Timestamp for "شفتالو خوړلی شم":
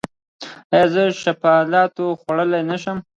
1.21-2.97